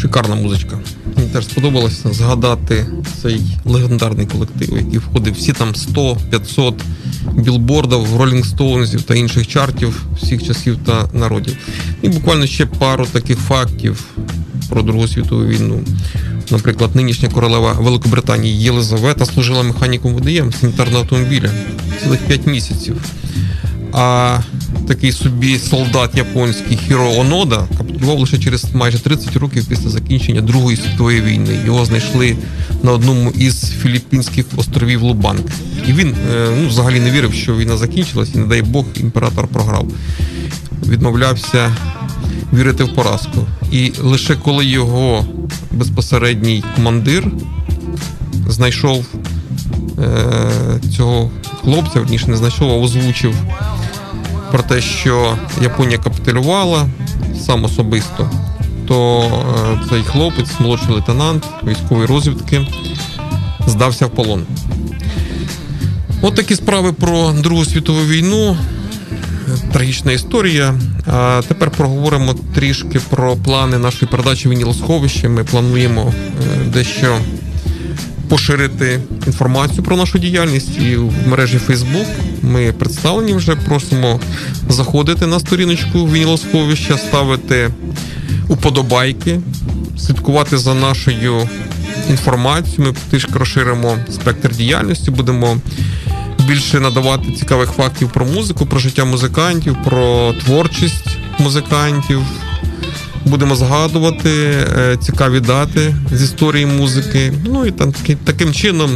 Шикарна 0.00 0.34
музичка. 0.34 0.78
Мені 1.16 1.28
теж 1.28 1.44
сподобалося 1.44 2.12
згадати 2.12 2.86
цей 3.22 3.40
легендарний 3.64 4.26
колектив, 4.26 4.76
який 4.76 4.98
входив 4.98 5.34
всі 5.34 5.52
там 5.52 5.74
100, 5.74 6.16
500 6.30 6.74
білбордів, 7.34 8.20
Stones 8.20 9.02
та 9.02 9.14
інших 9.14 9.48
чартів 9.48 10.06
всіх 10.16 10.46
часів 10.46 10.78
та 10.86 11.08
народів. 11.12 11.56
І 12.02 12.08
буквально 12.08 12.46
ще 12.46 12.66
пару 12.66 13.06
таких 13.06 13.38
фактів 13.38 14.04
про 14.68 14.82
Другу 14.82 15.08
світову 15.08 15.46
війну. 15.46 15.80
Наприклад, 16.50 16.96
нинішня 16.96 17.28
королева 17.28 17.72
Великобританії 17.72 18.62
Єлизавета 18.62 19.26
служила 19.26 19.62
механіком 19.62 20.14
водієм 20.14 20.52
санітарного 20.52 21.00
автомобіля 21.00 21.50
цілих 22.02 22.20
5 22.20 22.46
місяців. 22.46 22.96
А 23.92 24.38
такий 24.88 25.12
собі 25.12 25.58
солдат 25.58 26.16
японський 26.16 26.76
Хіро 26.76 27.12
Онода 27.12 27.66
капітулював 27.78 28.18
лише 28.18 28.38
через 28.38 28.74
майже 28.74 28.98
30 28.98 29.36
років 29.36 29.66
після 29.68 29.90
закінчення 29.90 30.40
Другої 30.40 30.76
світової 30.76 31.20
війни. 31.20 31.58
Його 31.66 31.84
знайшли 31.84 32.36
на 32.82 32.92
одному 32.92 33.30
із 33.30 33.70
філіппінських 33.70 34.46
островів 34.56 35.02
Лубанк. 35.02 35.46
І 35.88 35.92
він 35.92 36.14
е, 36.34 36.48
ну, 36.62 36.68
взагалі 36.68 37.00
не 37.00 37.10
вірив, 37.10 37.34
що 37.34 37.56
війна 37.56 37.76
закінчилась, 37.76 38.34
і 38.34 38.38
не 38.38 38.46
дай 38.46 38.62
Бог, 38.62 38.84
імператор 39.00 39.46
програв. 39.46 39.88
Відмовлявся 40.88 41.76
вірити 42.52 42.84
в 42.84 42.94
поразку. 42.94 43.46
І 43.72 43.92
лише 44.02 44.34
коли 44.36 44.66
його 44.66 45.26
безпосередній 45.74 46.64
командир 46.76 47.24
знайшов 48.48 49.06
е, 49.98 50.80
цього 50.96 51.30
хлопця, 51.62 52.00
верніше 52.00 52.26
не 52.26 52.36
знайшов, 52.36 52.70
а 52.70 52.74
озвучив 52.74 53.34
про 54.50 54.62
те, 54.62 54.80
що 54.80 55.38
Японія 55.62 55.98
капітулювала 55.98 56.86
сам 57.46 57.64
особисто, 57.64 58.30
то 58.88 59.22
е, 59.22 59.88
цей 59.90 60.02
хлопець, 60.02 60.60
молодший 60.60 60.94
лейтенант 60.94 61.44
військової 61.66 62.06
розвідки, 62.06 62.66
здався 63.66 64.06
в 64.06 64.10
полон. 64.10 64.46
От 66.22 66.34
такі 66.34 66.54
справи 66.54 66.92
про 66.92 67.32
Другу 67.32 67.64
світову 67.64 68.00
війну. 68.00 68.56
Трагічна 69.74 70.12
історія. 70.12 70.74
А 71.06 71.42
тепер 71.48 71.70
проговоримо 71.70 72.34
трішки 72.54 73.00
про 73.10 73.36
плани 73.36 73.78
нашої 73.78 74.10
передачі 74.10 74.48
Вінілосховище. 74.48 75.28
Ми 75.28 75.44
плануємо 75.44 76.14
е, 76.14 76.64
дещо 76.64 77.18
поширити 78.28 79.00
інформацію 79.26 79.82
про 79.82 79.96
нашу 79.96 80.18
діяльність 80.18 80.78
і 80.78 80.96
в 80.96 81.28
мережі 81.28 81.60
Facebook. 81.68 82.06
Ми 82.42 82.72
представлені 82.72 83.32
вже. 83.32 83.56
Просимо 83.56 84.20
заходити 84.68 85.26
на 85.26 85.40
сторіночку 85.40 86.06
Вінілосховища, 86.06 86.98
ставити 86.98 87.70
уподобайки, 88.48 89.40
слідкувати 89.98 90.58
за 90.58 90.74
нашою 90.74 91.48
інформацією. 92.10 92.84
Ми 92.84 92.94
трішки 93.10 93.38
розширимо 93.38 93.98
спектр 94.10 94.56
діяльності, 94.56 95.10
будемо 95.10 95.58
більше 96.46 96.80
надавати 96.80 97.32
цікавих 97.32 97.70
фактів 97.70 98.08
про 98.10 98.26
музику, 98.26 98.66
про 98.66 98.78
життя 98.78 99.04
музикантів, 99.04 99.76
про 99.84 100.32
творчість 100.44 101.08
музикантів. 101.38 102.20
Будемо 103.24 103.56
згадувати 103.56 104.30
е, 104.30 104.96
цікаві 105.00 105.40
дати 105.40 105.94
з 106.12 106.22
історії 106.22 106.66
музики. 106.66 107.32
Ну 107.46 107.66
і 107.66 107.70
там 107.70 107.92
таки- 107.92 108.16
таким 108.24 108.52
чином 108.52 108.90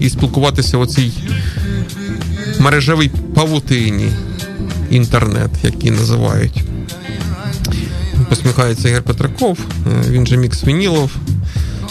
і 0.00 0.10
спілкуватися 0.10 0.78
в 0.78 0.86
цій 0.86 1.12
мережевій 2.58 3.10
павутині 3.34 4.08
інтернет, 4.90 5.50
який 5.62 5.90
називають. 5.90 6.62
Посміхається 8.28 8.88
Ігор 8.88 9.02
Петраков, 9.02 9.58
е, 9.86 10.10
він 10.10 10.26
же 10.26 10.36
Мікс 10.36 10.64
Вінілов. 10.64 11.10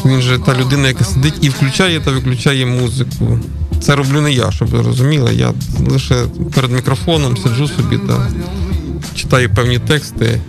Він 0.06 0.22
же 0.22 0.40
та 0.40 0.56
людина, 0.56 0.88
яка 0.88 1.04
сидить 1.04 1.34
і 1.42 1.50
включає 1.50 2.00
та 2.00 2.12
виключає 2.12 2.66
музику. 2.66 3.40
Це 3.86 3.96
роблю 3.96 4.22
не 4.22 4.32
я, 4.32 4.52
щоб 4.52 4.68
ви 4.68 4.82
розуміли. 4.82 5.36
Я 5.36 5.54
лише 5.90 6.26
перед 6.54 6.72
мікрофоном 6.72 7.38
сиджу 7.38 7.68
собі 7.68 7.98
та 7.98 8.28
читаю 9.16 9.50
певні 9.56 9.80
тексти 9.80 10.42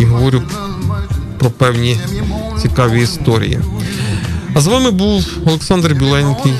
і 0.00 0.04
говорю 0.04 0.42
про 1.38 1.50
певні 1.50 1.96
цікаві 2.62 3.02
історії. 3.02 3.58
А 4.54 4.60
з 4.60 4.66
вами 4.66 4.90
був 4.90 5.26
Олександр 5.46 5.94
Біленький, 5.94 6.52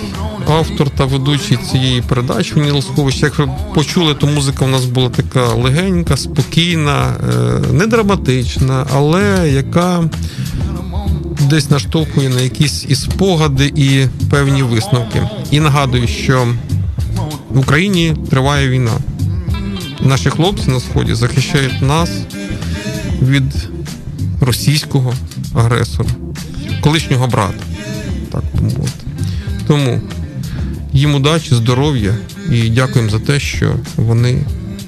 автор 0.48 0.90
та 0.90 1.04
ведучий 1.04 1.56
цієї 1.56 2.02
передачі 2.02 2.54
«Вінілосховище». 2.54 3.26
Як 3.26 3.38
ви 3.38 3.50
почули, 3.74 4.14
то 4.14 4.26
музика 4.26 4.64
у 4.64 4.68
нас 4.68 4.84
була 4.84 5.08
така 5.08 5.46
легенька, 5.48 6.16
спокійна, 6.16 7.14
е, 7.30 7.72
не 7.72 7.86
драматична, 7.86 8.86
але 8.94 9.50
яка 9.54 10.04
десь 11.52 11.70
наштовхує 11.70 12.28
на 12.28 12.40
якісь 12.40 12.84
і 12.88 12.94
спогади, 12.94 13.72
і 13.76 14.06
певні 14.30 14.62
висновки. 14.62 15.28
І 15.50 15.60
нагадую, 15.60 16.08
що 16.08 16.54
в 17.50 17.58
Україні 17.58 18.16
триває 18.30 18.68
війна. 18.68 18.92
Наші 20.00 20.30
хлопці 20.30 20.70
на 20.70 20.80
сході 20.80 21.14
захищають 21.14 21.82
нас 21.82 22.10
від 23.22 23.68
російського 24.40 25.14
агресора, 25.54 26.08
колишнього 26.80 27.26
брата. 27.26 27.64
Так 28.30 28.44
мовити. 28.60 29.06
Тому 29.66 30.00
їм 30.92 31.14
удачі, 31.14 31.54
здоров'я 31.54 32.14
і 32.52 32.68
дякуємо 32.68 33.10
за 33.10 33.18
те, 33.18 33.40
що 33.40 33.74
вони 33.96 34.44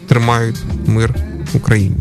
тримають 0.08 0.58
мир 0.86 1.14
в 1.52 1.56
Україні. 1.56 1.96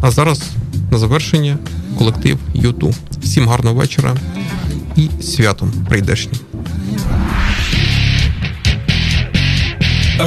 А 0.00 0.10
зараз 0.10 0.42
на 0.90 0.98
завершення 0.98 1.58
колектив 1.98 2.38
U2. 2.54 2.94
Всім 3.22 3.48
гарного 3.48 3.76
вечора 3.76 4.16
і 4.96 5.22
святом 5.22 5.72
прийдешнім. 5.88 6.40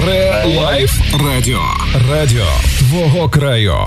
Релайф 0.05 0.91
Радіо. 1.25 1.61
Радіо 2.09 2.47
твого 2.79 3.29
краю. 3.29 3.77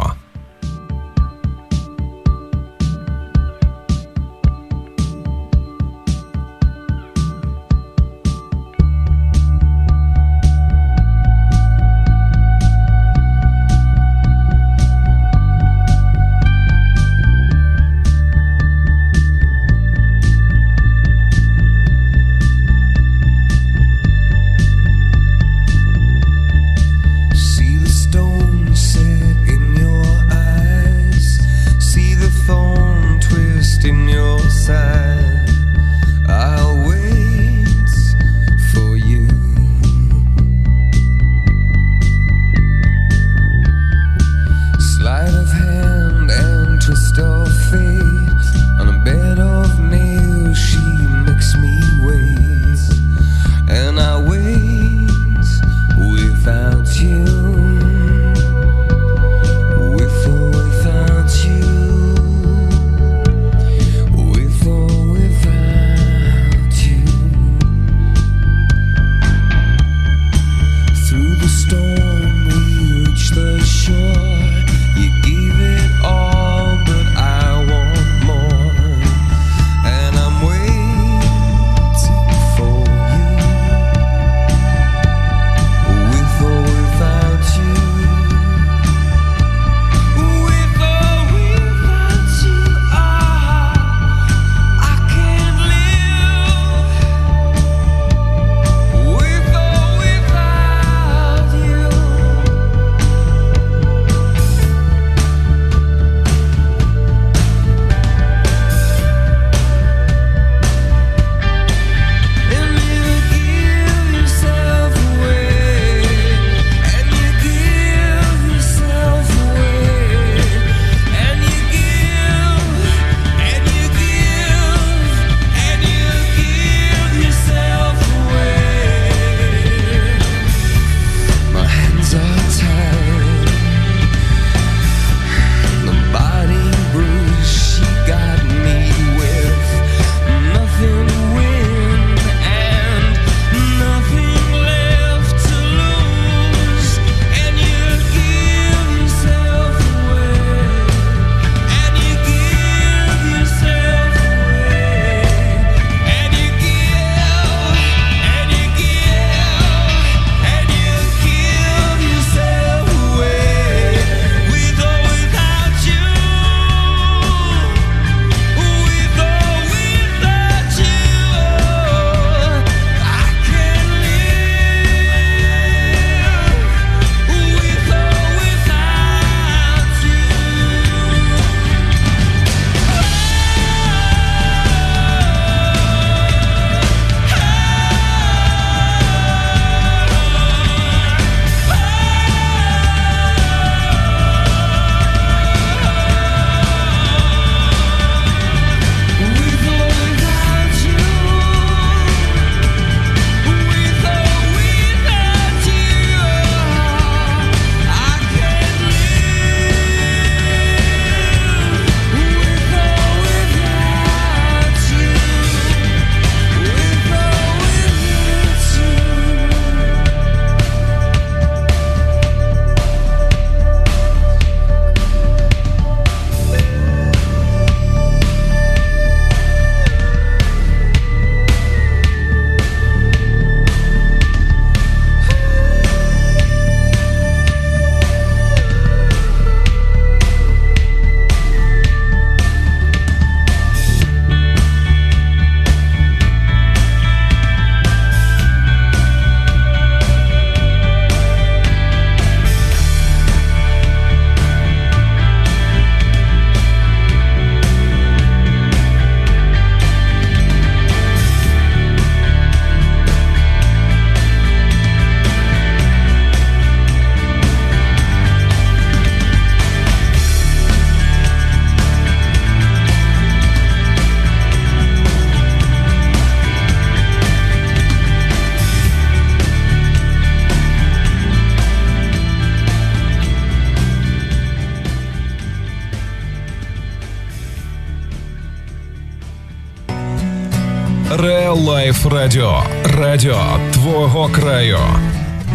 Радіо. 292.24 292.62
Радіо 292.84 293.58
твого 293.72 294.28
краю. 294.28 294.78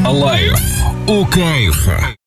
Лайф 0.06 0.62
у 1.08 1.26
кайф. 1.26 1.90